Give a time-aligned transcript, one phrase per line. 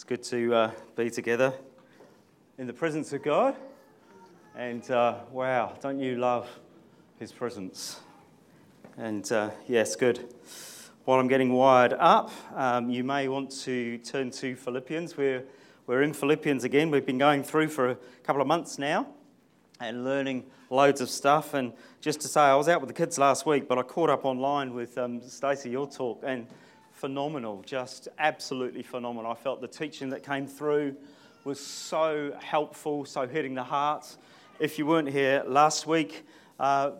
[0.00, 1.52] It's good to uh, be together
[2.56, 3.54] in the presence of God.
[4.56, 6.48] And uh, wow, don't you love
[7.18, 8.00] His presence?
[8.96, 10.32] And uh, yes, good.
[11.04, 15.18] While I'm getting wired up, um, you may want to turn to Philippians.
[15.18, 15.44] We're,
[15.86, 16.90] we're in Philippians again.
[16.90, 19.06] We've been going through for a couple of months now
[19.80, 21.52] and learning loads of stuff.
[21.52, 24.08] And just to say, I was out with the kids last week, but I caught
[24.08, 26.46] up online with um, Stacey, your talk, and
[27.00, 29.32] phenomenal, just absolutely phenomenal.
[29.32, 30.94] I felt the teaching that came through
[31.44, 34.18] was so helpful, so hitting the heart.
[34.58, 36.26] If you weren't here last week,
[36.58, 36.90] uh,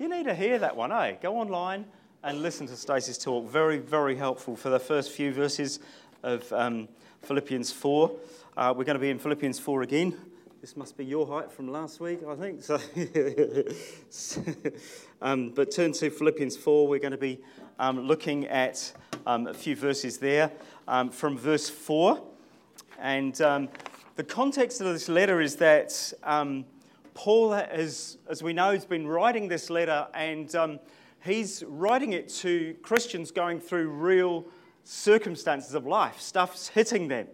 [0.00, 1.12] you need to hear that one, eh?
[1.22, 1.84] Go online
[2.24, 3.48] and listen to Stacey's talk.
[3.48, 5.78] Very, very helpful for the first few verses
[6.24, 6.88] of um,
[7.22, 8.10] Philippians 4.
[8.56, 10.16] Uh, we're going to be in Philippians 4 again.
[10.60, 12.64] This must be your height from last week, I think.
[12.64, 12.80] So,
[15.22, 16.88] um, but turn to Philippians 4.
[16.88, 17.38] We're going to be
[17.78, 18.92] um, looking at
[19.26, 20.50] um, a few verses there
[20.86, 22.22] um, from verse 4.
[22.98, 23.68] And um,
[24.16, 26.64] the context of this letter is that um,
[27.14, 30.78] Paul, has, as we know, has been writing this letter, and
[31.24, 34.44] he's writing it to Christians going through real
[34.84, 36.20] circumstances of life.
[36.20, 37.26] Stuff's hitting them,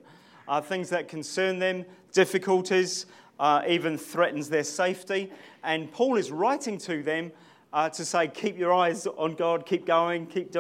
[0.49, 3.07] uh, things that concern them, difficulties,
[3.39, 5.31] uh, even threatens their safety.
[5.63, 7.33] And Paul is writing to them
[7.75, 10.55] uh, to say, keep your eyes on God, keep going, keep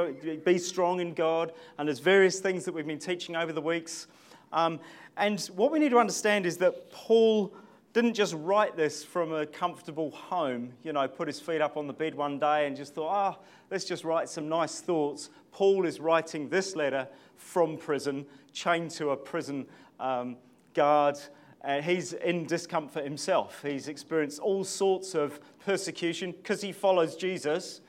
[0.44, 1.52] be strong in God.
[1.78, 4.08] And there's various things that we've been teaching over the weeks.
[4.52, 4.80] Um,
[5.16, 7.54] and what we need to understand is that Paul
[7.92, 11.86] didn't just write this from a comfortable home, you know, put his feet up on
[11.86, 15.30] the bed one day and just thought, ah, oh, let's just write some nice thoughts.
[15.52, 17.06] Paul is writing this letter
[17.36, 19.66] from prison, chained to a prison
[20.00, 20.36] um,
[20.74, 21.16] guard
[21.64, 23.62] and he's in discomfort himself.
[23.62, 27.80] He's experienced all sorts of persecution because he follows Jesus,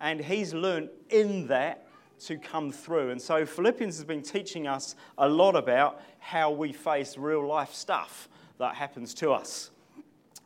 [0.00, 1.86] and he's learned in that
[2.26, 3.10] to come through.
[3.10, 7.72] And so Philippians has been teaching us a lot about how we face real life
[7.72, 9.70] stuff that happens to us.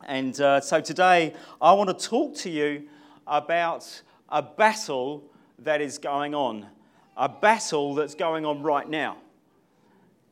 [0.05, 2.87] And uh, so today I want to talk to you
[3.25, 5.23] about a battle
[5.59, 6.65] that is going on,
[7.15, 9.17] a battle that's going on right now.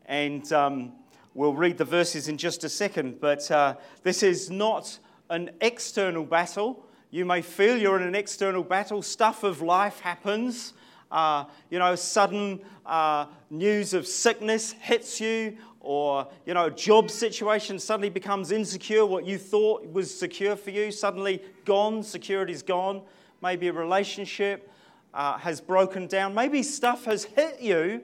[0.07, 0.93] And um,
[1.35, 4.99] We'll read the verses in just a second, but uh, this is not
[5.29, 6.85] an external battle.
[7.11, 9.01] You may feel you're in an external battle.
[9.01, 10.73] Stuff of life happens.
[11.11, 17.77] Uh, you know, sudden uh, news of sickness hits you, or, you know, job situation
[17.79, 19.05] suddenly becomes insecure.
[19.05, 22.03] What you thought was secure for you, suddenly gone.
[22.03, 23.01] Security's gone.
[23.41, 24.69] Maybe a relationship
[25.13, 26.33] uh, has broken down.
[26.33, 28.01] Maybe stuff has hit you,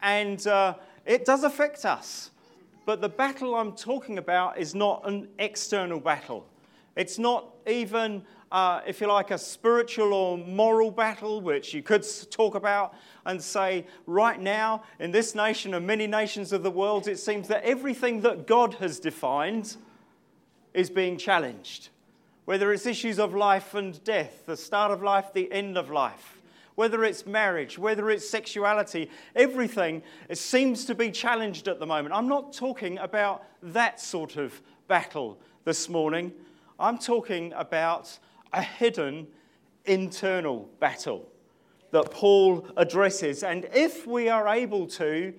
[0.00, 0.74] and uh,
[1.04, 2.30] it does affect us.
[2.86, 6.46] But the battle I'm talking about is not an external battle.
[6.96, 12.06] It's not even, uh, if you like, a spiritual or moral battle, which you could
[12.30, 12.94] talk about
[13.26, 17.48] and say, right now, in this nation and many nations of the world, it seems
[17.48, 19.76] that everything that God has defined
[20.72, 21.90] is being challenged.
[22.46, 26.36] Whether it's issues of life and death, the start of life, the end of life
[26.76, 30.02] whether it's marriage, whether it's sexuality, everything
[30.32, 32.14] seems to be challenged at the moment.
[32.14, 36.32] I'm not talking about that sort of battle this morning.
[36.78, 38.18] I'm talking about
[38.52, 39.26] a hidden
[39.84, 41.28] internal battle
[41.90, 43.42] that Paul addresses.
[43.42, 45.32] And if we are able to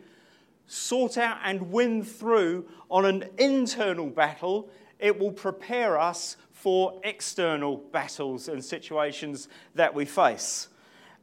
[0.65, 7.77] sort out and win through on an internal battle, it will prepare us for external
[7.77, 10.69] battles and situations that we face.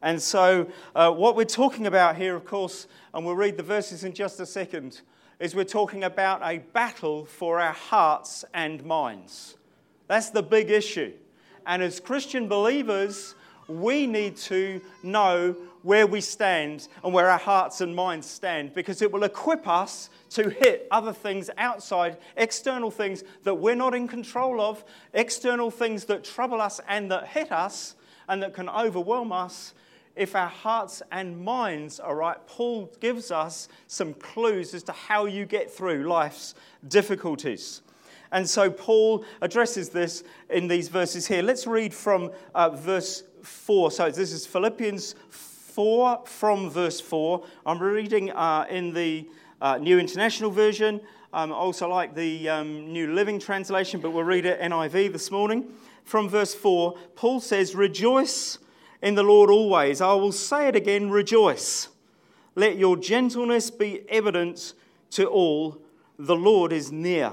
[0.00, 4.04] And so, uh, what we're talking about here, of course, and we'll read the verses
[4.04, 5.00] in just a second,
[5.41, 9.56] is we're talking about a battle for our hearts and minds.
[10.14, 11.12] That's the big issue.
[11.66, 13.34] And as Christian believers,
[13.66, 19.02] we need to know where we stand and where our hearts and minds stand because
[19.02, 24.06] it will equip us to hit other things outside, external things that we're not in
[24.06, 27.96] control of, external things that trouble us and that hit us
[28.28, 29.75] and that can overwhelm us
[30.14, 35.25] if our hearts and minds are right, Paul gives us some clues as to how
[35.26, 36.55] you get through life's
[36.87, 37.82] difficulties.
[38.34, 41.40] And so Paul addresses this in these verses here.
[41.40, 43.92] Let's read from uh, verse 4.
[43.92, 47.44] So this is Philippians 4 from verse 4.
[47.64, 49.28] I'm reading uh, in the
[49.60, 51.00] uh, New International Version.
[51.32, 55.31] Um, I also like the um, New Living Translation, but we'll read it NIV this
[55.31, 55.72] morning.
[56.02, 58.58] From verse 4, Paul says, Rejoice
[59.00, 60.00] in the Lord always.
[60.00, 61.86] I will say it again rejoice.
[62.56, 64.75] Let your gentleness be evident
[65.10, 65.81] to all.
[66.19, 67.32] The Lord is near.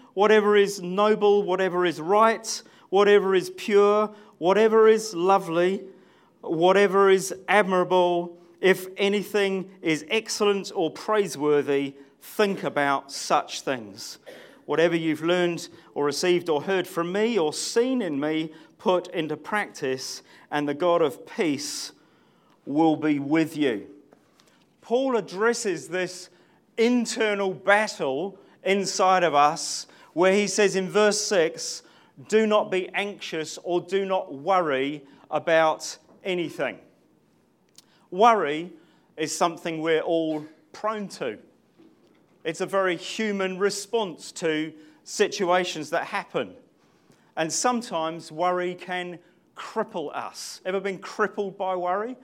[0.13, 5.83] whatever is noble, whatever is right, whatever is pure, whatever is lovely,
[6.41, 14.19] whatever is admirable, if anything is excellent or praiseworthy, think about such things.
[14.65, 19.37] Whatever you've learned or received or heard from me or seen in me, put into
[19.37, 21.91] practice, and the God of peace
[22.65, 23.87] will be with you.
[24.81, 26.29] Paul addresses this
[26.77, 31.83] internal battle inside of us where he says in verse 6
[32.27, 36.77] do not be anxious or do not worry about anything.
[38.11, 38.71] Worry
[39.17, 41.37] is something we're all prone to.
[42.43, 44.73] It's a very human response to
[45.03, 46.53] situations that happen.
[47.37, 49.19] And sometimes worry can
[49.55, 50.61] cripple us.
[50.65, 52.17] Ever been crippled by worry?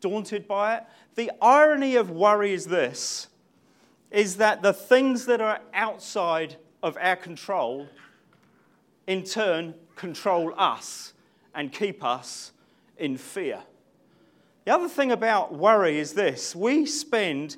[0.00, 0.84] Daunted by it?
[1.16, 3.28] The irony of worry is this
[4.10, 7.86] is that the things that are outside of our control
[9.06, 11.12] in turn control us
[11.54, 12.52] and keep us
[12.96, 13.60] in fear.
[14.64, 17.56] The other thing about worry is this we spend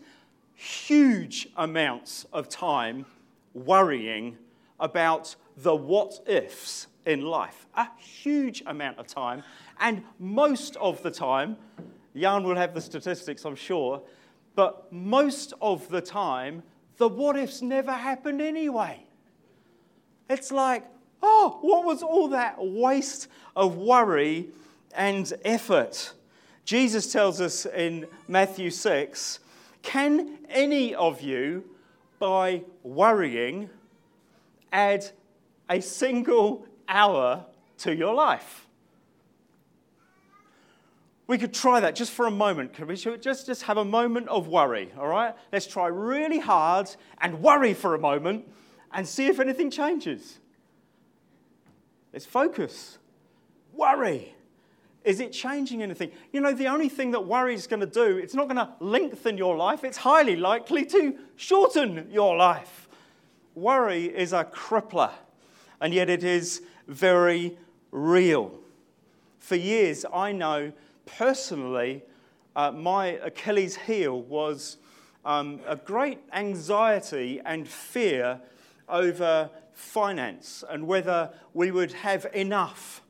[0.54, 3.06] huge amounts of time
[3.54, 4.38] worrying
[4.78, 7.66] about the what ifs in life.
[7.74, 9.42] A huge amount of time.
[9.78, 11.56] And most of the time,
[12.14, 14.02] Jan will have the statistics, I'm sure,
[14.60, 16.62] but most of the time,
[16.98, 19.02] the what ifs never happened anyway.
[20.28, 20.84] It's like,
[21.22, 24.48] oh, what was all that waste of worry
[24.94, 26.12] and effort?
[26.66, 29.38] Jesus tells us in Matthew 6
[29.80, 31.64] Can any of you,
[32.18, 33.70] by worrying,
[34.74, 35.10] add
[35.70, 37.46] a single hour
[37.78, 38.66] to your life?
[41.30, 42.72] We could try that just for a moment.
[42.72, 45.32] Can we just, just have a moment of worry, all right?
[45.52, 46.90] Let's try really hard
[47.20, 48.46] and worry for a moment
[48.90, 50.40] and see if anything changes.
[52.12, 52.98] Let's focus.
[53.72, 54.34] Worry.
[55.04, 56.10] Is it changing anything?
[56.32, 58.68] You know, the only thing that worry is going to do, it's not going to
[58.80, 62.88] lengthen your life, it's highly likely to shorten your life.
[63.54, 65.12] Worry is a crippler,
[65.80, 67.56] and yet it is very
[67.92, 68.52] real.
[69.38, 70.72] For years, I know
[71.18, 72.02] personally,
[72.56, 74.78] uh, my Achilles heel was
[75.24, 78.40] um, a great anxiety and fear
[78.88, 83.02] over finance and whether we would have enough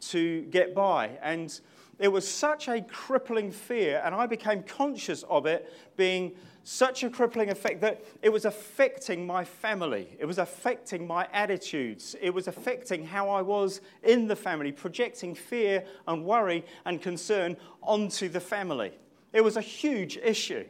[0.00, 1.10] to get by.
[1.22, 1.58] And
[1.98, 7.10] it was such a crippling fear, and I became conscious of it being such a
[7.10, 10.16] crippling effect that it was affecting my family.
[10.18, 12.14] It was affecting my attitudes.
[12.20, 17.56] It was affecting how I was in the family, projecting fear and worry and concern
[17.82, 18.92] onto the family.
[19.32, 20.64] It was a huge issue.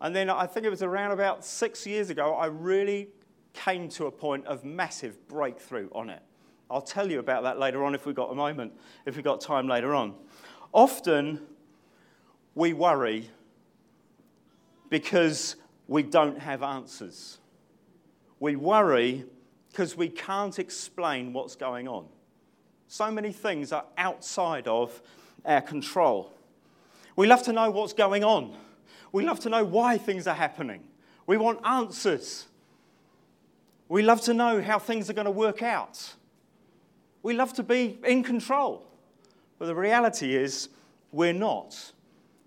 [0.00, 3.08] And then I think it was around about six years ago, I really
[3.54, 6.20] came to a point of massive breakthrough on it.
[6.70, 8.72] I'll tell you about that later on if we've got a moment,
[9.06, 10.14] if we've got time later on.
[10.72, 11.40] Often
[12.54, 13.30] we worry
[14.94, 15.56] because
[15.88, 17.38] we don't have answers.
[18.38, 19.24] We worry
[19.72, 22.06] because we can't explain what's going on.
[22.86, 25.02] So many things are outside of
[25.44, 26.32] our control.
[27.16, 28.56] We love to know what's going on.
[29.10, 30.84] We love to know why things are happening.
[31.26, 32.46] We want answers.
[33.88, 36.14] We love to know how things are going to work out.
[37.24, 38.86] We love to be in control.
[39.58, 40.68] But the reality is,
[41.10, 41.90] we're not.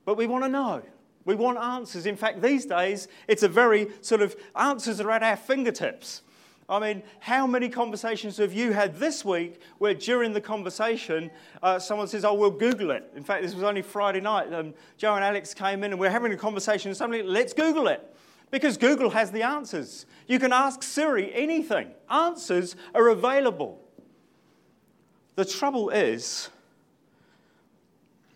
[0.05, 0.83] But we want to know.
[1.27, 2.05] We want answers.
[2.05, 6.22] In fact, these days, it's a very sort of answers are at our fingertips.
[6.69, 11.29] I mean, how many conversations have you had this week where during the conversation
[11.62, 13.12] uh, someone says, Oh, we'll Google it?
[13.13, 14.53] In fact, this was only Friday night.
[14.53, 17.89] Um, Joe and Alex came in and we're having a conversation, and suddenly, let's Google
[17.89, 18.15] it.
[18.50, 20.05] Because Google has the answers.
[20.27, 23.81] You can ask Siri anything, answers are available.
[25.36, 26.50] The trouble is,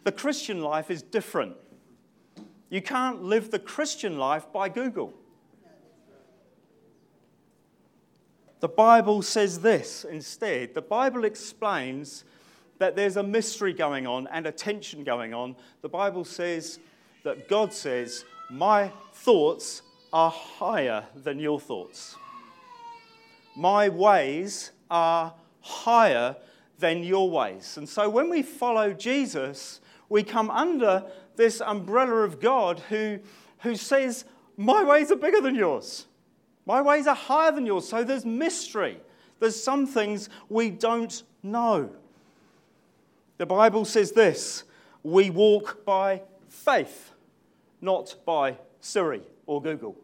[0.04, 1.56] the Christian life is different.
[2.72, 5.14] You can't live the Christian life by Google.
[8.62, 10.74] The Bible says this instead.
[10.74, 12.24] The Bible explains
[12.78, 15.58] that there's a mystery going on and a tension going on.
[15.82, 16.80] The Bible says
[17.24, 19.82] that God says, My thoughts
[20.14, 22.16] are higher than your thoughts.
[23.54, 26.38] My ways are higher
[26.80, 27.76] than your ways.
[27.76, 31.06] And so when we follow Jesus, we come under
[31.42, 33.18] this umbrella of God who,
[33.62, 34.26] who says,
[34.58, 36.06] my ways are bigger than yours.
[36.68, 37.90] My ways are higher than yours.
[37.90, 39.00] So there's mystery.
[39.40, 41.90] There's some things we don't know.
[43.40, 44.66] The Bible says this
[45.02, 47.12] we walk by faith,
[47.82, 49.96] not by Siri or Google.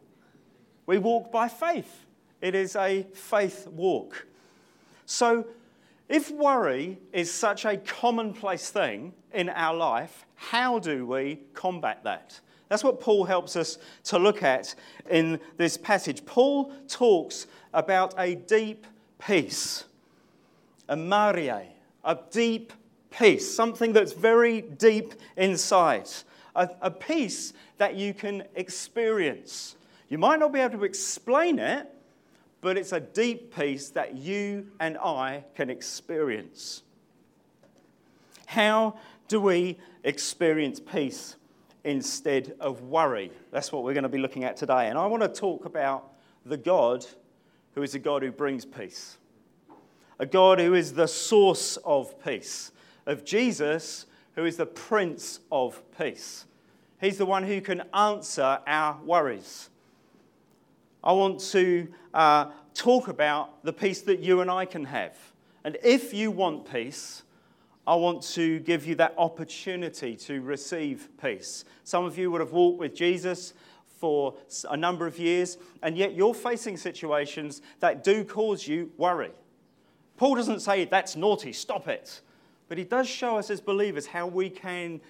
[0.86, 2.04] We walk by faith.
[2.40, 4.26] It is a faith walk.
[5.06, 5.46] So,
[6.08, 12.40] if worry is such a commonplace thing in our life, how do we combat that?
[12.68, 14.74] That's what Paul helps us to look at
[15.10, 16.24] in this passage.
[16.24, 18.86] Paul talks about a deep
[19.18, 19.84] peace,
[20.88, 21.68] a marie,
[22.04, 22.72] a deep
[23.10, 26.08] peace, something that's very deep inside,
[26.54, 29.76] a, a peace that you can experience.
[30.08, 31.86] You might not be able to explain it,
[32.60, 36.82] but it's a deep peace that you and I can experience.
[38.46, 38.98] How
[39.28, 41.36] do we experience peace
[41.84, 43.30] instead of worry?
[43.50, 44.88] That's what we're going to be looking at today.
[44.88, 46.12] And I want to talk about
[46.44, 47.04] the God
[47.74, 49.18] who is a God who brings peace,
[50.18, 52.72] a God who is the source of peace,
[53.06, 56.46] of Jesus, who is the Prince of Peace.
[57.00, 59.70] He's the one who can answer our worries.
[61.02, 65.16] I want to uh, talk about the peace that you and I can have.
[65.64, 67.22] And if you want peace,
[67.86, 71.64] I want to give you that opportunity to receive peace.
[71.84, 73.54] Some of you would have walked with Jesus
[73.86, 74.34] for
[74.68, 79.32] a number of years, and yet you're facing situations that do cause you worry.
[80.16, 82.20] Paul doesn't say that's naughty, stop it.
[82.68, 85.00] But he does show us as believers how we can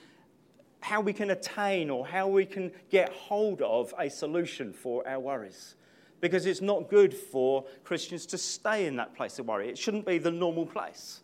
[0.81, 5.19] how we can attain or how we can get hold of a solution for our
[5.19, 5.75] worries
[6.21, 9.69] because it's not good for Christians to stay in that place of worry.
[9.69, 11.21] It shouldn't be the normal place.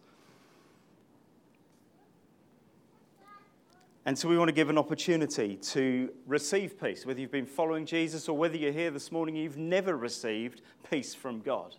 [4.07, 7.87] And so we want to give an opportunity to receive peace, whether you've been following
[7.87, 10.61] Jesus or whether you're here this morning, you've never received
[10.91, 11.75] peace from God.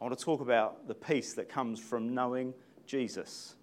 [0.00, 2.52] I want to talk about the peace that comes from knowing
[2.84, 3.54] Jesus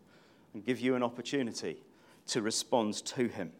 [0.54, 1.84] and give you an opportunity
[2.28, 3.52] to respond to him.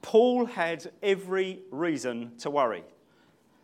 [0.00, 2.84] Paul had every reason to worry.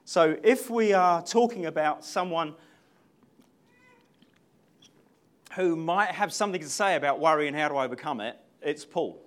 [0.04, 2.54] So, if we are talking about someone
[5.54, 9.22] who might have something to say about worry and how to overcome it, it's Paul.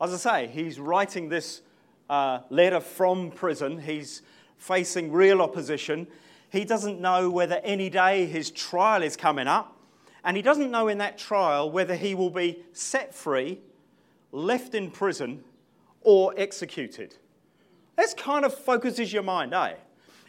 [0.00, 1.62] As I say, he's writing this
[2.10, 3.80] uh, letter from prison.
[3.80, 4.22] He's
[4.58, 6.08] facing real opposition.
[6.50, 9.76] He doesn't know whether any day his trial is coming up.
[10.24, 13.60] And he doesn't know in that trial whether he will be set free,
[14.32, 15.44] left in prison,
[16.00, 17.14] or executed.
[17.96, 19.74] This kind of focuses your mind, eh?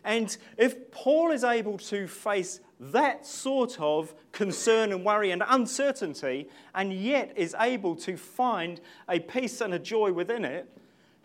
[0.07, 6.47] And if Paul is able to face that sort of concern and worry and uncertainty,
[6.73, 10.65] and yet is able to find a peace and a joy within it,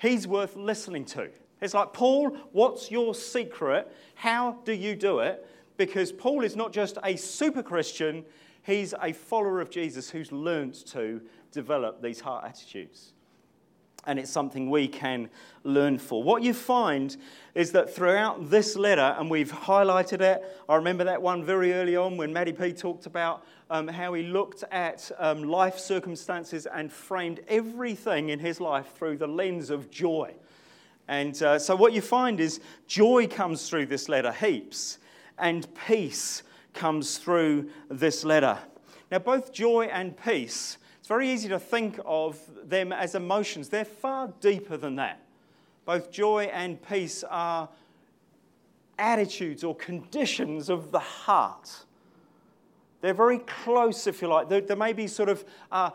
[0.00, 1.30] he's worth listening to.
[1.60, 3.88] It's like, Paul, what's your secret?
[4.16, 5.48] How do you do it?
[5.76, 8.24] Because Paul is not just a super Christian,
[8.64, 11.20] he's a follower of Jesus who's learned to
[11.52, 13.12] develop these heart attitudes
[14.04, 15.30] and it's something we can
[15.64, 16.22] learn for.
[16.22, 17.16] What you find
[17.54, 21.96] is that throughout this letter, and we've highlighted it, I remember that one very early
[21.96, 26.92] on when Maddie P talked about um, how he looked at um, life circumstances and
[26.92, 30.34] framed everything in his life through the lens of joy.
[31.08, 34.98] And uh, so what you find is joy comes through this letter heaps,
[35.38, 36.42] and peace
[36.74, 38.58] comes through this letter.
[39.10, 43.68] Now, both joy and peace it's very easy to think of them as emotions.
[43.68, 45.20] They're far deeper than that.
[45.84, 47.68] Both joy and peace are
[49.00, 51.86] attitudes or conditions of the heart.
[53.00, 54.48] They're very close, if you like.
[54.48, 55.90] There, there may be sort of uh,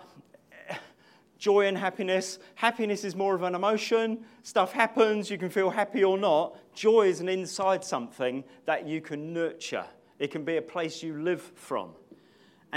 [1.37, 2.39] joy and happiness.
[2.55, 4.25] Happiness is more of an emotion.
[4.43, 6.57] Stuff happens, you can feel happy or not.
[6.75, 9.85] Joy is an inside something that you can nurture,
[10.19, 11.91] it can be a place you live from.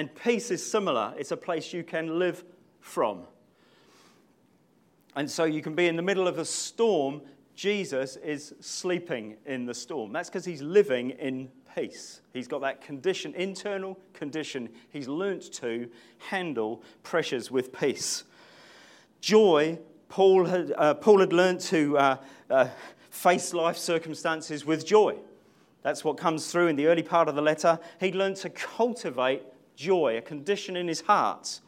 [0.01, 2.43] And peace is similar, it's a place you can live
[2.81, 3.25] from.
[5.15, 7.21] And so you can be in the middle of a storm.
[7.55, 10.11] Jesus is sleeping in the storm.
[10.11, 12.23] That's because he's living in peace.
[12.33, 14.71] He's got that condition, internal condition.
[14.89, 15.91] He's learnt to
[16.31, 18.25] handle pressures with peace.
[19.21, 19.79] Joy,
[20.09, 22.17] Paul had, uh, Paul had learnt to uh,
[22.49, 22.69] uh,
[23.11, 25.17] face life circumstances with joy.
[25.83, 27.79] That's what comes through in the early part of the letter.
[28.01, 29.43] He'd learned to cultivate
[29.81, 31.61] joy, a condition in his heart.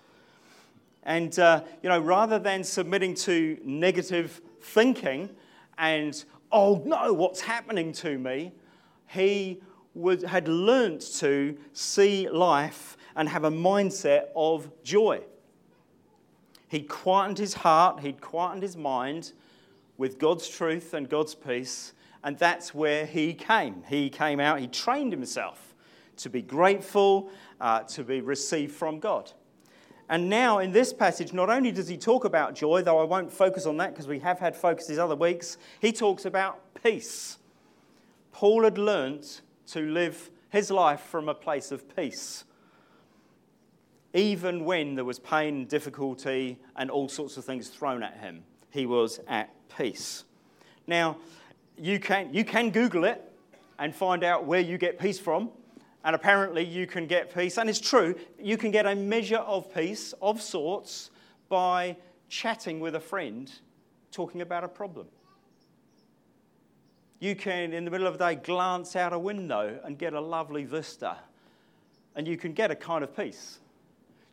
[1.02, 5.30] And, uh, you know, rather than submitting to negative thinking
[5.78, 8.52] and, oh no, what's happening to me,
[9.08, 9.62] he
[9.94, 15.22] would, had learnt to see life and have a mindset of joy.
[16.68, 19.32] He'd quietened his heart, he'd quietened his mind
[19.96, 21.92] with God's truth and God's peace,
[22.24, 23.82] and that's where he came.
[23.88, 25.72] He came out, he trained himself
[26.16, 27.30] to be grateful,
[27.62, 29.32] uh, to be received from God.
[30.08, 33.32] And now, in this passage, not only does he talk about joy, though I won't
[33.32, 37.38] focus on that because we have had focuses other weeks, he talks about peace.
[38.32, 42.44] Paul had learnt to live his life from a place of peace.
[44.12, 48.84] Even when there was pain, difficulty, and all sorts of things thrown at him, he
[48.84, 50.24] was at peace.
[50.86, 51.16] Now,
[51.78, 53.22] you can, you can Google it
[53.78, 55.50] and find out where you get peace from.
[56.04, 57.58] And apparently, you can get peace.
[57.58, 61.10] And it's true, you can get a measure of peace of sorts
[61.48, 61.96] by
[62.28, 63.52] chatting with a friend
[64.10, 65.06] talking about a problem.
[67.20, 70.20] You can, in the middle of the day, glance out a window and get a
[70.20, 71.18] lovely vista.
[72.16, 73.60] And you can get a kind of peace.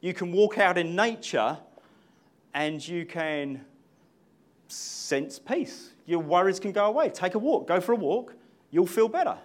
[0.02, 1.58] You can walk out in nature
[2.54, 3.64] and you can
[4.70, 5.92] sense peace.
[6.06, 7.10] Your worries can go away.
[7.10, 8.34] Take a walk, go for a walk,
[8.72, 9.38] you'll feel better.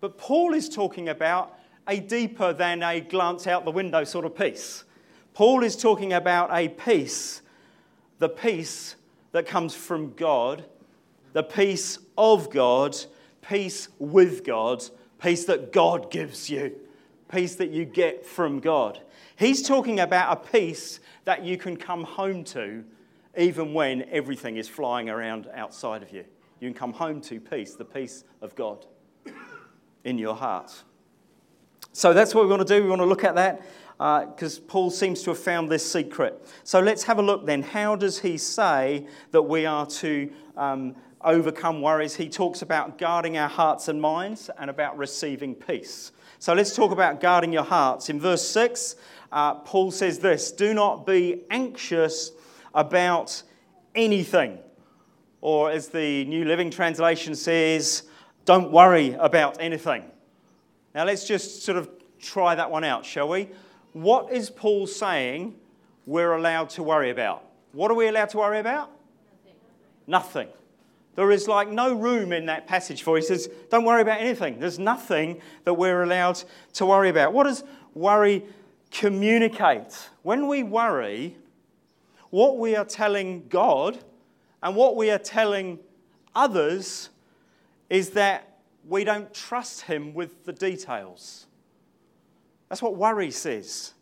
[0.00, 4.36] But Paul is talking about a deeper than a glance out the window sort of
[4.36, 4.84] peace.
[5.34, 7.42] Paul is talking about a peace,
[8.18, 8.96] the peace
[9.32, 10.64] that comes from God,
[11.32, 12.96] the peace of God,
[13.42, 14.84] peace with God,
[15.20, 16.76] peace that God gives you,
[17.30, 19.00] peace that you get from God.
[19.36, 22.84] He's talking about a peace that you can come home to
[23.36, 26.24] even when everything is flying around outside of you.
[26.60, 28.84] You can come home to peace, the peace of God
[30.08, 30.72] in your heart.
[31.92, 32.82] So that's what we want to do.
[32.82, 33.62] We want to look at that
[33.98, 36.46] because uh, Paul seems to have found this secret.
[36.64, 37.62] So let's have a look then.
[37.62, 42.14] How does he say that we are to um, overcome worries?
[42.14, 46.12] He talks about guarding our hearts and minds and about receiving peace.
[46.38, 48.08] So let's talk about guarding your hearts.
[48.08, 48.94] In verse 6,
[49.32, 52.30] uh, Paul says this Do not be anxious
[52.74, 53.42] about
[53.96, 54.58] anything.
[55.40, 58.04] Or as the New Living Translation says,
[58.48, 60.02] don't worry about anything.
[60.94, 63.50] Now let's just sort of try that one out, shall we?
[63.92, 65.54] What is Paul saying
[66.06, 67.44] we're allowed to worry about?
[67.72, 68.90] What are we allowed to worry about?
[70.06, 70.46] Nothing.
[70.46, 70.48] nothing.
[71.14, 73.16] There is like no room in that passage for.
[73.16, 74.58] He says, don't worry about anything.
[74.58, 77.34] There's nothing that we're allowed to worry about.
[77.34, 78.46] What does worry
[78.90, 80.08] communicate?
[80.22, 81.36] When we worry,
[82.30, 83.98] what we are telling God
[84.62, 85.80] and what we are telling
[86.34, 87.10] others
[87.88, 91.46] is that we don't trust Him with the details.
[92.68, 93.92] That's what worry says.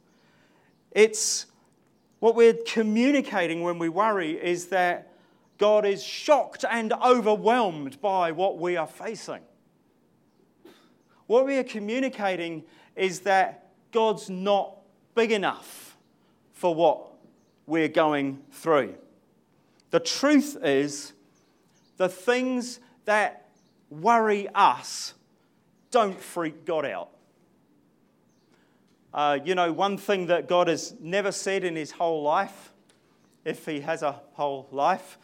[0.93, 1.47] It's
[2.19, 5.13] what we're communicating when we worry is that
[5.59, 9.43] God is shocked and overwhelmed by what we are facing.
[11.27, 14.77] What we are communicating is that God's not
[15.15, 15.97] big enough
[16.53, 17.13] for what
[17.67, 18.95] we're going through.
[19.91, 21.13] The truth is,
[21.97, 23.46] the things that
[23.91, 25.15] worry us
[25.91, 27.11] don't freak God out.
[29.15, 32.73] Uh, you know, one thing that God has never said in his whole life,
[33.45, 35.19] if he has a whole life,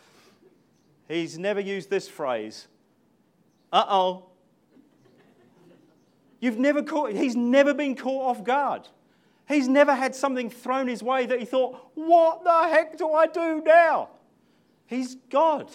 [1.09, 2.69] he's never used this phrase
[3.73, 4.25] uh oh.
[6.41, 8.89] You've never caught, he's never been caught off guard.
[9.49, 13.27] He's never had something thrown his way that he thought, what the heck do I
[13.27, 14.11] do now?
[14.87, 15.71] He's God.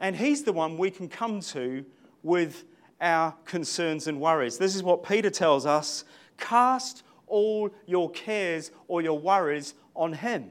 [0.00, 1.84] And He's the one we can come to
[2.22, 2.64] with
[3.00, 4.58] our concerns and worries.
[4.58, 6.04] This is what Peter tells us
[6.38, 10.50] cast all your cares or your worries on Him.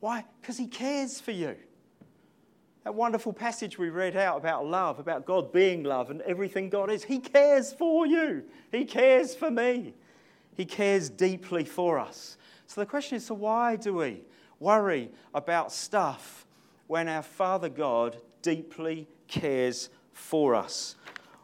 [0.00, 0.24] Why?
[0.40, 1.56] Because He cares for you.
[2.84, 6.90] That wonderful passage we read out about love, about God being love and everything God
[6.90, 7.04] is.
[7.04, 8.42] He cares for you.
[8.72, 9.94] He cares for me.
[10.54, 12.36] He cares deeply for us.
[12.66, 14.22] So the question is so why do we
[14.58, 16.46] worry about stuff
[16.88, 20.96] when our Father God deeply cares for us.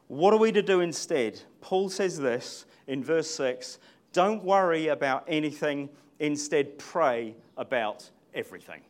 [0.08, 1.40] What are we to do instead?
[1.60, 3.78] Paul says this in verse 6
[4.12, 8.82] Don't worry about anything, instead, pray about everything.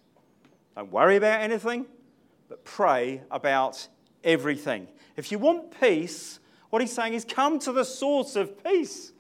[0.77, 1.87] Don't worry about anything,
[2.49, 3.89] but pray about
[4.23, 4.89] everything.
[5.17, 6.39] If you want peace,
[6.71, 9.13] what he's saying is come to the source of peace,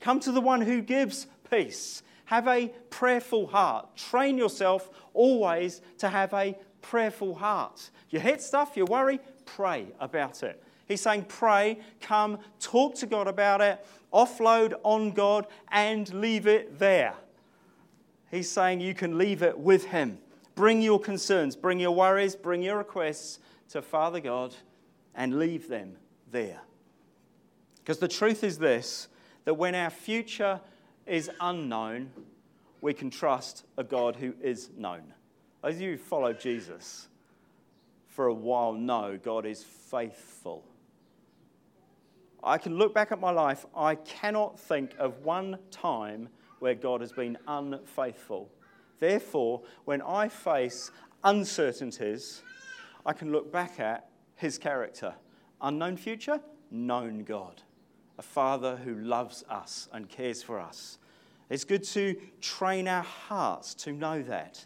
[0.00, 2.02] come to the one who gives peace.
[2.26, 3.96] Have a prayerful heart.
[3.96, 7.90] Train yourself always to have a prayerful hearts.
[8.10, 10.62] You hit stuff, you worry, pray about it.
[10.86, 16.78] He's saying, pray, come, talk to God about it, offload on God, and leave it
[16.78, 17.14] there.
[18.30, 20.18] He's saying you can leave it with Him.
[20.54, 23.38] Bring your concerns, bring your worries, bring your requests
[23.70, 24.54] to Father God,
[25.14, 25.96] and leave them
[26.30, 26.60] there.
[27.76, 29.08] Because the truth is this
[29.44, 30.60] that when our future
[31.06, 32.10] is unknown,
[32.80, 35.14] we can trust a God who is known.
[35.62, 37.08] Of you follow Jesus,
[38.08, 40.64] for a while know God is faithful.
[42.42, 47.02] I can look back at my life, I cannot think of one time where God
[47.02, 48.50] has been unfaithful.
[48.98, 50.90] Therefore, when I face
[51.24, 52.42] uncertainties,
[53.04, 55.14] I can look back at his character.
[55.60, 57.62] Unknown future, known God.
[58.18, 60.98] A father who loves us and cares for us.
[61.50, 64.64] It's good to train our hearts to know that.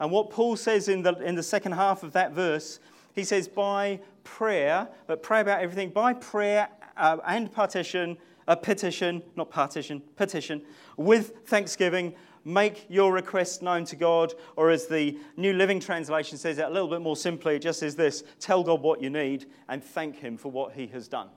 [0.00, 2.80] And what Paul says in the, in the second half of that verse,
[3.14, 8.16] he says, by prayer, but pray about everything, by prayer uh, and partition,
[8.48, 10.62] a petition, not partition, petition,
[10.96, 14.34] with thanksgiving, make your request known to God.
[14.56, 17.80] Or as the New Living Translation says it a little bit more simply, it just
[17.80, 21.28] says this tell God what you need and thank Him for what He has done.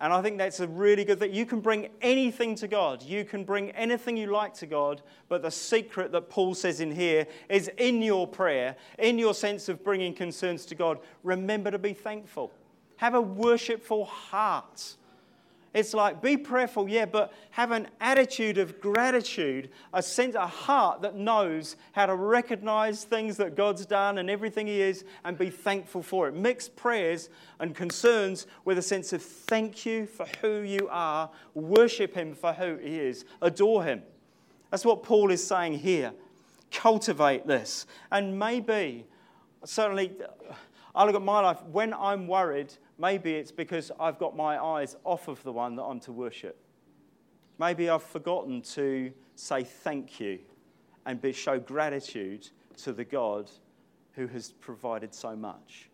[0.00, 1.34] And I think that's a really good thing.
[1.34, 3.02] You can bring anything to God.
[3.02, 5.02] You can bring anything you like to God.
[5.28, 9.68] But the secret that Paul says in here is in your prayer, in your sense
[9.68, 12.50] of bringing concerns to God, remember to be thankful.
[12.96, 14.96] Have a worshipful heart.
[15.72, 21.02] It's like be prayerful, yeah, but have an attitude of gratitude, a sense, a heart
[21.02, 25.48] that knows how to recognize things that God's done and everything He is and be
[25.48, 26.34] thankful for it.
[26.34, 27.28] Mix prayers
[27.60, 32.52] and concerns with a sense of thank you for who you are, worship Him for
[32.52, 34.02] who He is, adore Him.
[34.70, 36.12] That's what Paul is saying here.
[36.72, 37.86] Cultivate this.
[38.10, 39.06] And maybe,
[39.64, 40.12] certainly,
[40.94, 44.94] I look at my life, when I'm worried, Maybe it's because I've got my eyes
[45.04, 46.58] off of the one that I'm to worship.
[47.58, 50.38] Maybe I've forgotten to say thank you
[51.06, 52.50] and be, show gratitude
[52.82, 53.50] to the God
[54.12, 55.88] who has provided so much.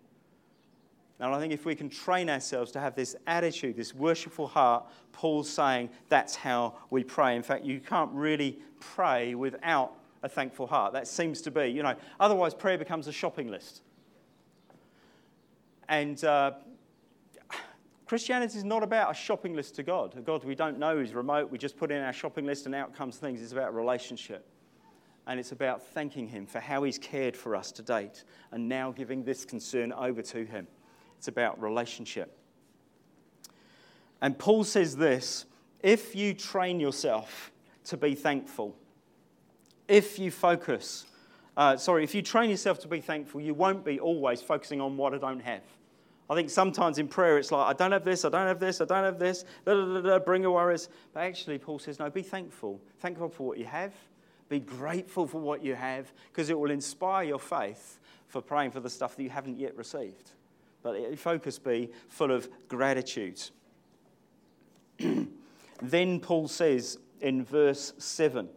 [1.21, 4.85] And I think if we can train ourselves to have this attitude, this worshipful heart,
[5.13, 7.37] Paul's saying that's how we pray.
[7.37, 9.93] In fact, you can't really pray without
[10.25, 10.93] a thankful heart.
[10.93, 13.83] That seems to be, you know, otherwise prayer becomes a shopping list.
[15.89, 16.53] And uh,
[18.07, 20.17] Christianity is not about a shopping list to God.
[20.17, 21.51] A God we don't know is remote.
[21.51, 23.43] We just put in our shopping list and out comes things.
[23.43, 24.47] It's about relationship.
[25.27, 28.23] And it's about thanking Him for how He's cared for us to date
[28.53, 30.69] and now giving this concern over to Him.
[31.19, 32.39] It's about relationship.
[34.23, 35.47] And Paul says this
[35.83, 37.51] if you train yourself
[37.85, 38.77] to be thankful,
[39.89, 41.07] if you focus,
[41.57, 44.97] uh, sorry, if you train yourself to be thankful, you won't be always focusing on
[44.97, 45.63] what I don't have.
[46.29, 48.81] I think sometimes in prayer it's like, I don't have this, I don't have this,
[48.81, 50.89] I don't have this, da, da, da, bring your worries.
[51.15, 52.81] But actually, Paul says, no, be thankful.
[52.99, 53.95] Thankful for what you have.
[54.49, 58.81] Be grateful for what you have, because it will inspire your faith for praying for
[58.81, 60.33] the stuff that you haven't yet received.
[60.83, 63.41] But focus be full of gratitude.
[65.83, 68.49] then Paul says in verse 7,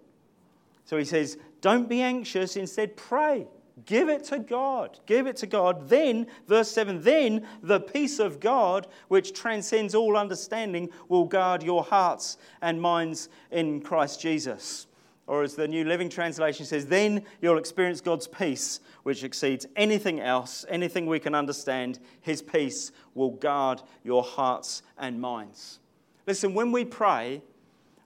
[0.86, 3.48] so he says, Don't be anxious, instead pray.
[3.86, 5.00] Give it to God.
[5.06, 5.90] Give it to God.
[5.90, 11.84] Then, verse 7, then the peace of God, which transcends all understanding, will guard your
[11.84, 14.88] hearts and minds in Christ Jesus.
[15.28, 20.20] Or as the New Living Translation says, then you'll experience God's peace, which exceeds anything
[20.20, 22.00] else, anything we can understand.
[22.22, 25.80] His peace will guard your hearts and minds.
[26.26, 27.44] Listen, when we pray,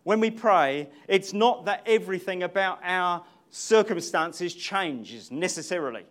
[0.03, 6.03] when we pray, it's not that everything about our circumstances changes necessarily.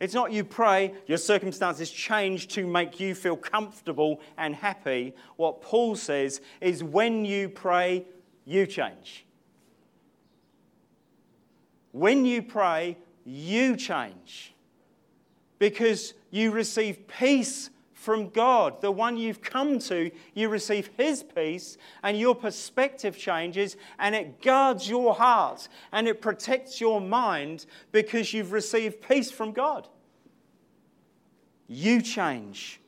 [0.00, 5.14] It's not you pray, your circumstances change to make you feel comfortable and happy.
[5.36, 8.06] What Paul says is when you pray,
[8.44, 9.24] you change.
[11.92, 14.52] When you pray, you change
[15.60, 17.70] because you receive peace
[18.08, 23.76] from God, the one you've come to, you receive His peace, and your perspective changes,
[23.98, 29.52] and it guards your heart and it protects your mind because you've received peace from
[29.52, 29.88] God.
[31.66, 32.80] You change.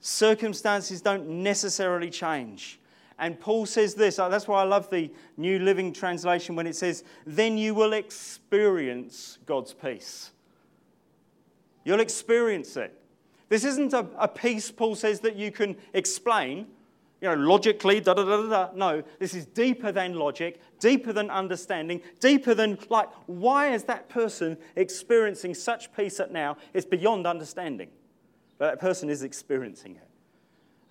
[0.00, 2.80] Circumstances don't necessarily change.
[3.18, 6.76] And Paul says this, uh, that's why I love the New Living Translation when it
[6.76, 10.30] says, then you will experience God's peace.
[11.84, 12.96] You'll experience it.
[13.50, 16.68] This isn't a, a peace, Paul says, that you can explain,
[17.20, 18.70] you know, logically, da da da da.
[18.74, 24.08] No, this is deeper than logic, deeper than understanding, deeper than, like, why is that
[24.08, 26.56] person experiencing such peace at now?
[26.72, 27.90] It's beyond understanding.
[28.56, 30.08] But that person is experiencing it.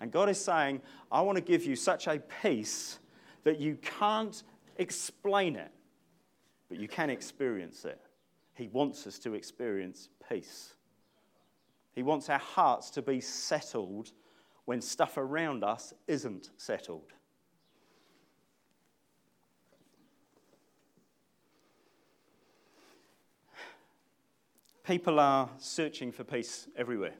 [0.00, 2.98] And God is saying, I want to give you such a peace
[3.44, 4.42] that you can't
[4.76, 5.70] explain it,
[6.68, 8.00] but you can experience it.
[8.54, 10.74] He wants us to experience peace.
[12.00, 14.12] He wants our hearts to be settled
[14.64, 17.12] when stuff around us isn't settled.
[24.82, 27.12] People are searching for peace everywhere.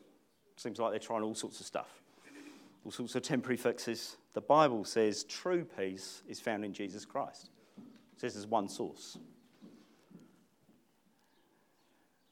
[0.56, 2.00] Seems like they're trying all sorts of stuff,
[2.82, 4.16] all sorts of temporary fixes.
[4.32, 7.50] The Bible says true peace is found in Jesus Christ.
[7.76, 9.18] It says there's one source.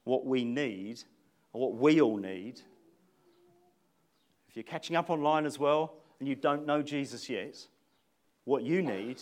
[0.05, 1.03] What we need,
[1.53, 2.61] or what we all need,
[4.49, 7.67] if you're catching up online as well and you don't know Jesus yet,
[8.45, 9.21] what you need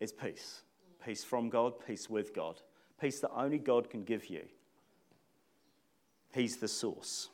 [0.00, 0.62] is peace.
[1.04, 2.60] Peace from God, peace with God,
[3.00, 4.42] peace that only God can give you.
[6.32, 7.28] He's the source.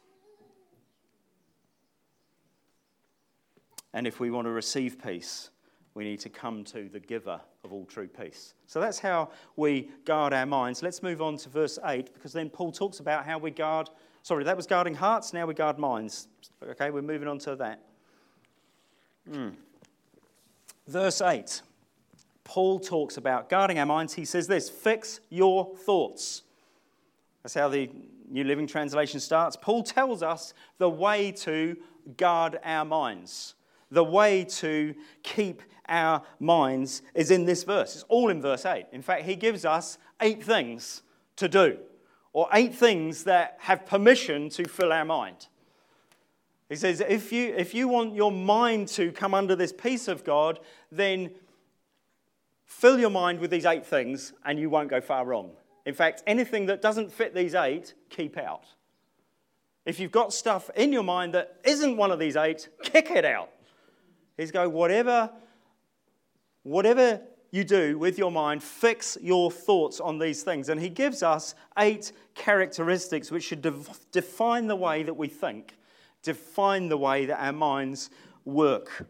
[3.93, 5.51] And if we want to receive peace,
[5.95, 8.55] we need to come to the giver of all true peace.
[8.67, 10.83] So that's how we guard our minds.
[10.83, 13.91] Let's move on to verse 8 because then Paul talks about how we guard.
[14.23, 16.29] Sorry, that was guarding hearts, now we guard minds.
[16.63, 17.83] Okay, we're moving on to that.
[19.31, 19.55] Mm.
[20.87, 21.63] Verse 8.
[22.45, 24.15] Paul talks about guarding our minds.
[24.15, 26.43] He says this fix your thoughts.
[27.43, 27.91] That's how the
[28.29, 29.57] New Living Translation starts.
[29.57, 31.77] Paul tells us the way to
[32.17, 33.55] guard our minds.
[33.91, 37.95] The way to keep our minds is in this verse.
[37.95, 38.87] It's all in verse 8.
[38.93, 41.03] In fact, he gives us eight things
[41.37, 41.79] to do,
[42.33, 45.49] or eight things that have permission to fill our mind.
[46.69, 50.23] He says, if you, if you want your mind to come under this peace of
[50.23, 50.61] God,
[50.93, 51.33] then
[52.65, 55.51] fill your mind with these eight things and you won't go far wrong.
[55.85, 58.65] In fact, anything that doesn't fit these eight, keep out.
[59.85, 63.25] If you've got stuff in your mind that isn't one of these eight, kick it
[63.25, 63.51] out.
[64.37, 65.31] He's going, whatever,
[66.71, 70.69] whatever you do with your mind, fix your thoughts on these things.
[70.69, 73.67] And he gives us eight characteristics which should
[74.13, 75.77] define the way that we think,
[76.23, 78.11] define the way that our minds
[78.45, 79.09] work.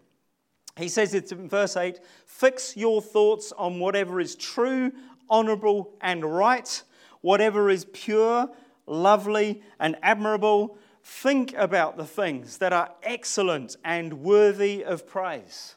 [0.78, 4.92] He says it in verse 8 fix your thoughts on whatever is true,
[5.28, 6.82] honorable, and right,
[7.20, 8.48] whatever is pure,
[8.86, 15.74] lovely, and admirable, think about the things that are excellent and worthy of praise.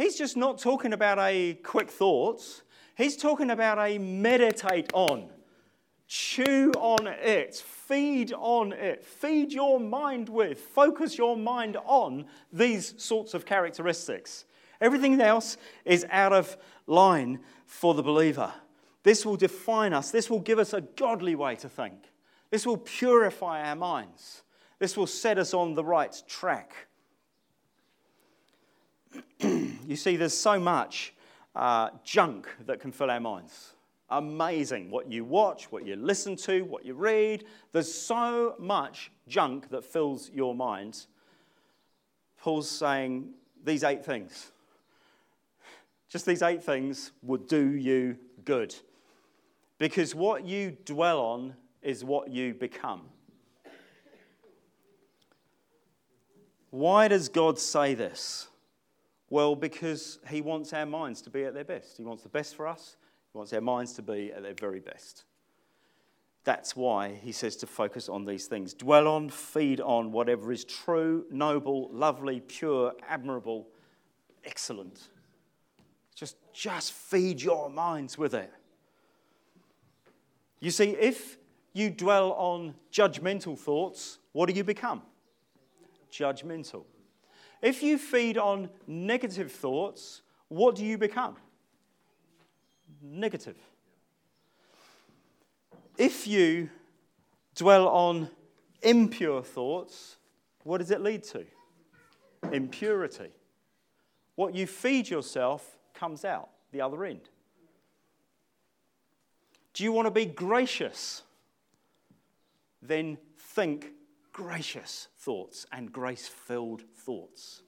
[0.00, 2.62] He's just not talking about a quick thoughts,
[2.96, 5.28] he's talking about a meditate on,
[6.06, 12.94] chew on it, feed on it, feed your mind with, focus your mind on these
[12.96, 14.46] sorts of characteristics.
[14.80, 18.54] Everything else is out of line for the believer.
[19.02, 20.10] This will define us.
[20.10, 22.10] This will give us a godly way to think.
[22.48, 24.44] This will purify our minds.
[24.78, 26.72] This will set us on the right track.
[29.40, 31.14] you see, there's so much
[31.54, 33.74] uh, junk that can fill our minds.
[34.08, 34.90] Amazing.
[34.90, 37.44] What you watch, what you listen to, what you read.
[37.72, 41.06] There's so much junk that fills your mind.
[42.40, 43.30] Paul's saying
[43.64, 44.52] these eight things
[46.10, 48.74] just these eight things would do you good.
[49.78, 53.02] Because what you dwell on is what you become.
[56.70, 58.48] Why does God say this?
[59.30, 61.96] Well, because He wants our minds to be at their best.
[61.96, 62.96] He wants the best for us,
[63.32, 65.24] He wants our minds to be at their very best.
[66.44, 68.74] That's why He says to focus on these things.
[68.74, 73.68] Dwell on, feed on whatever is true, noble, lovely, pure, admirable,
[74.44, 75.08] excellent.
[76.14, 78.52] Just, just feed your minds with it.
[80.58, 81.38] You see, if
[81.72, 85.02] you dwell on judgmental thoughts, what do you become?
[86.12, 86.84] Judgmental.
[87.62, 91.36] If you feed on negative thoughts, what do you become?
[93.02, 93.56] Negative.
[95.98, 96.70] If you
[97.54, 98.30] dwell on
[98.82, 100.16] impure thoughts,
[100.64, 101.44] what does it lead to?
[102.52, 103.30] Impurity.
[104.34, 107.28] What you feed yourself comes out the other end.
[109.74, 111.22] Do you want to be gracious?
[112.82, 113.92] Then think
[114.32, 117.62] gracious thoughts and grace filled thoughts.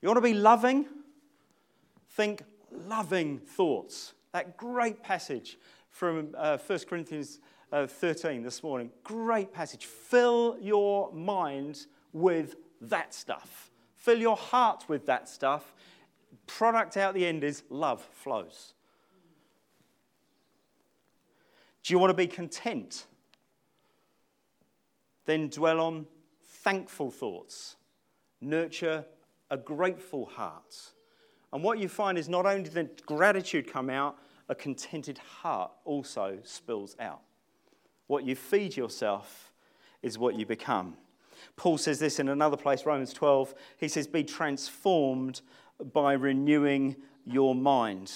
[0.00, 0.86] You want to be loving?
[2.10, 4.14] Think loving thoughts.
[4.32, 5.58] That great passage
[5.90, 7.40] from uh, 1 Corinthians
[7.72, 8.90] uh, 13 this morning.
[9.02, 9.86] Great passage.
[9.86, 13.70] Fill your mind with that stuff.
[13.96, 15.74] Fill your heart with that stuff
[16.46, 18.74] product out the end is love flows.
[21.82, 23.06] Do you want to be content?
[25.26, 26.06] Then dwell on
[26.42, 27.76] thankful thoughts.
[28.40, 29.04] Nurture
[29.50, 30.74] a grateful heart.
[31.52, 36.38] And what you find is not only does gratitude come out, a contented heart also
[36.44, 37.22] spills out.
[38.06, 39.52] What you feed yourself
[40.02, 40.96] is what you become.
[41.56, 43.54] Paul says this in another place, Romans 12.
[43.78, 45.40] He says, Be transformed
[45.92, 48.12] by renewing your mind.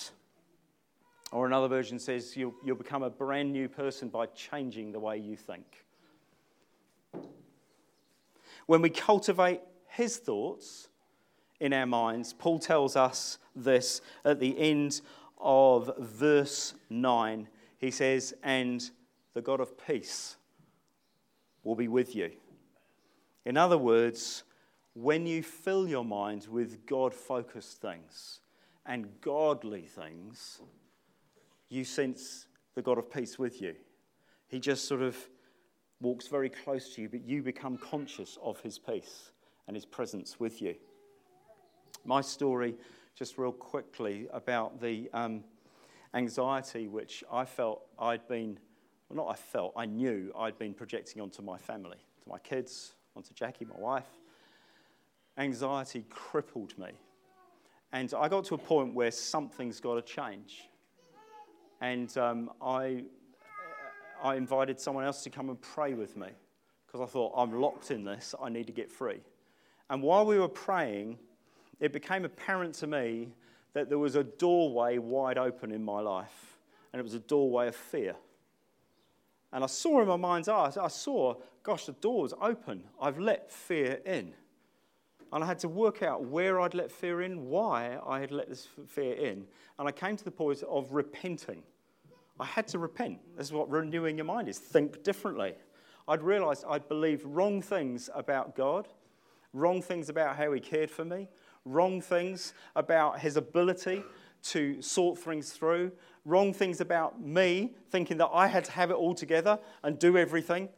[1.32, 5.18] Or another version says you'll, you'll become a brand new person by changing the way
[5.18, 5.84] you think.
[8.66, 10.88] When we cultivate his thoughts
[11.58, 15.00] in our minds, Paul tells us this at the end
[15.38, 17.48] of verse 9.
[17.78, 18.88] He says, And
[19.34, 20.36] the God of peace
[21.64, 22.30] will be with you.
[23.44, 24.44] In other words,
[24.94, 28.40] when you fill your mind with God focused things
[28.86, 30.60] and godly things,
[31.68, 33.74] you sense the God of peace with you.
[34.48, 35.16] He just sort of
[36.00, 39.32] walks very close to you, but you become conscious of his peace
[39.66, 40.74] and his presence with you.
[42.04, 42.74] My story,
[43.14, 45.44] just real quickly, about the um,
[46.14, 48.58] anxiety which I felt I'd been,
[49.08, 52.94] well, not I felt, I knew I'd been projecting onto my family, to my kids,
[53.14, 54.08] onto Jackie, my wife.
[55.36, 56.92] Anxiety crippled me.
[57.92, 60.68] And I got to a point where something's got to change.
[61.80, 63.04] And um, I,
[64.22, 66.28] I invited someone else to come and pray with me
[66.86, 69.20] because I thought, I'm locked in this, I need to get free.
[69.88, 71.18] And while we were praying,
[71.78, 73.28] it became apparent to me
[73.72, 76.58] that there was a doorway wide open in my life,
[76.92, 78.16] and it was a doorway of fear.
[79.52, 82.84] And I saw in my mind's eye, I saw, gosh, the door's open.
[83.00, 84.32] I've let fear in.
[85.32, 88.48] And I had to work out where I'd let fear in, why I had let
[88.48, 89.46] this fear in.
[89.78, 91.62] And I came to the point of repenting.
[92.40, 93.18] I had to repent.
[93.36, 95.54] This is what renewing your mind is think differently.
[96.08, 98.88] I'd realized I'd believed wrong things about God,
[99.52, 101.28] wrong things about how He cared for me,
[101.66, 104.02] wrong things about His ability
[104.42, 105.92] to sort things through,
[106.24, 110.16] wrong things about me, thinking that I had to have it all together and do
[110.16, 110.70] everything.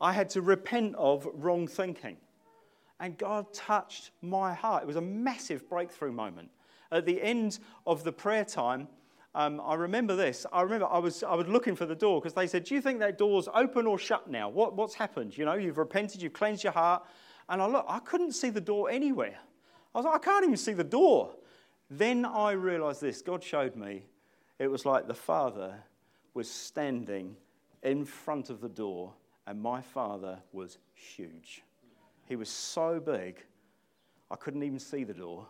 [0.00, 2.16] I had to repent of wrong thinking.
[2.98, 4.82] And God touched my heart.
[4.82, 6.50] It was a massive breakthrough moment.
[6.90, 8.88] At the end of the prayer time,
[9.36, 10.46] um, I remember this.
[10.50, 12.80] I remember I was, I was looking for the door because they said, Do you
[12.80, 14.48] think that door's open or shut now?
[14.48, 15.36] What, what's happened?
[15.36, 17.04] You know, you've repented, you've cleansed your heart.
[17.50, 19.38] And I look, I couldn't see the door anywhere.
[19.94, 21.34] I was like, I can't even see the door.
[21.90, 24.06] Then I realized this God showed me
[24.58, 25.74] it was like the Father
[26.32, 27.36] was standing
[27.82, 29.12] in front of the door,
[29.46, 31.62] and my Father was huge.
[32.26, 33.44] He was so big,
[34.30, 35.46] I couldn't even see the door.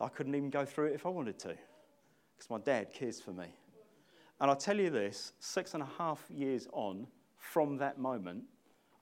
[0.00, 1.56] I couldn't even go through it if I wanted to,
[2.36, 3.46] because my dad cares for me.
[4.40, 8.44] And I tell you this six and a half years on from that moment,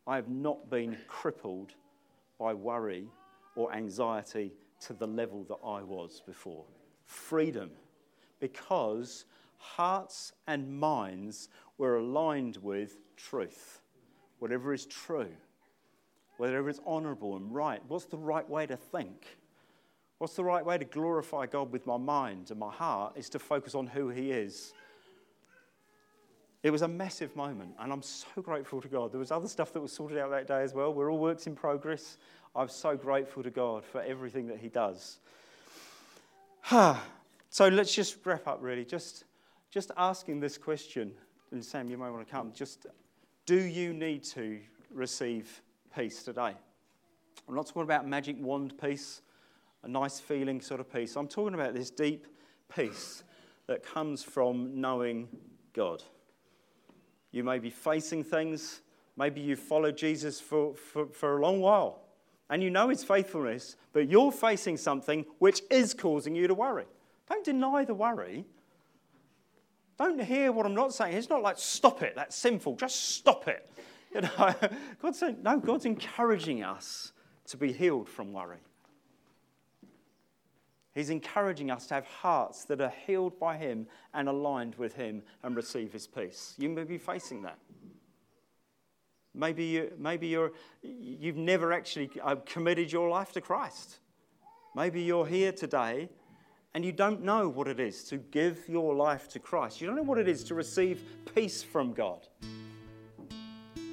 [0.07, 1.75] I have not been crippled
[2.39, 3.07] by worry
[3.57, 6.65] or anxiety to the level that I was before.
[7.05, 7.71] Freedom,
[8.39, 9.27] because
[9.59, 13.83] hearts and minds were aligned with truth,
[14.39, 15.29] whatever is true
[16.41, 17.83] whatever is honorable and right.
[17.87, 19.27] What's the right way to think?
[20.21, 23.39] What's the right way to glorify God with my mind and my heart is to
[23.39, 24.75] focus on who He is.
[26.63, 29.13] It was a massive moment, and I'm so grateful to God.
[29.13, 30.93] There was other stuff that was sorted out that day as well.
[30.93, 32.19] We're all works in progress.
[32.55, 35.21] I'm so grateful to God for everything that He does.
[36.71, 38.85] so let's just wrap up, really.
[38.85, 39.25] Just,
[39.71, 41.13] just asking this question,
[41.51, 42.53] and Sam, you might want to come.
[42.53, 42.87] Just,
[43.47, 44.61] do you need to
[44.93, 45.63] receive
[45.95, 46.55] peace today.
[47.49, 49.23] I'm not talking about magic wand peace,
[49.83, 51.17] a nice feeling sort of peace.
[51.17, 52.27] I'm talking about this deep
[52.75, 53.25] peace
[53.67, 55.29] that comes from knowing
[55.73, 56.03] God.
[57.33, 58.81] You may be facing things,
[59.17, 62.01] maybe you've followed Jesus for, for, for a long while,
[62.49, 66.87] and you know his faithfulness, but you're facing something which is causing you to worry.
[67.29, 68.45] Don't deny the worry.
[69.99, 71.15] Don't hear what I'm not saying.
[71.15, 73.69] It's not like, stop it, that's sinful, just stop it.
[74.13, 74.55] You know,
[75.03, 77.13] God's saying, no, God's encouraging us
[77.47, 78.59] to be healed from worry.
[80.95, 85.23] He's encouraging us to have hearts that are healed by Him and aligned with Him
[85.43, 86.55] and receive His peace.
[86.59, 87.59] You may be facing that.
[89.33, 94.01] Maybe, you, maybe you're, you've never actually uh, committed your life to Christ.
[94.75, 96.09] Maybe you're here today
[96.75, 99.81] and you don't know what it is to give your life to Christ.
[99.81, 101.03] You don't know what it is to receive
[101.35, 102.27] peace from God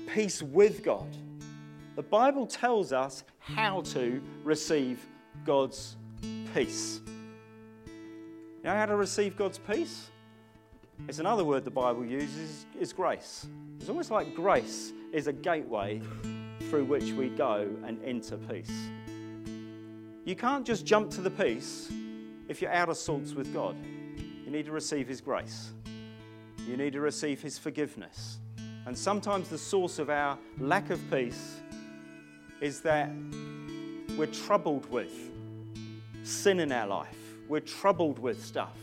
[0.07, 1.07] peace with God.
[1.95, 5.05] The Bible tells us how to receive
[5.45, 5.96] God's
[6.53, 7.01] peace.
[7.85, 10.09] You know how to receive God's peace?
[11.07, 13.45] It's another word the Bible uses is grace.
[13.79, 16.01] It's almost like grace is a gateway
[16.69, 18.71] through which we go and enter peace.
[20.25, 21.89] You can't just jump to the peace
[22.49, 23.75] if you're out of sorts with God.
[24.43, 25.71] You need to receive His grace.
[26.67, 28.39] You need to receive His forgiveness.
[28.85, 31.61] And sometimes the source of our lack of peace
[32.59, 33.09] is that
[34.17, 35.13] we're troubled with
[36.27, 37.17] sin in our life.
[37.47, 38.77] We're troubled with stuff.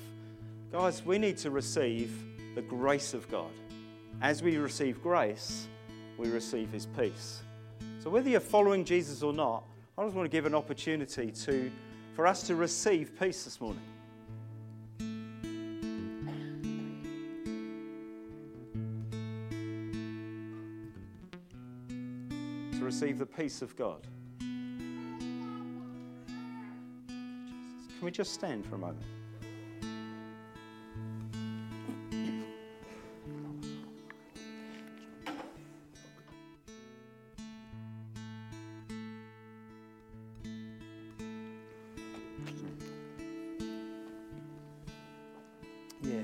[0.73, 2.11] Guys, we need to receive
[2.55, 3.51] the grace of God.
[4.23, 5.69] As we receive grace,
[6.17, 7.43] we receive his peace.
[8.01, 9.65] So whether you're following Jesus or not,
[9.97, 11.71] I just want to give an opportunity to,
[12.15, 13.83] for us to receive peace this morning.
[22.79, 24.07] To receive the peace of God.
[28.05, 29.03] We just stand for a moment?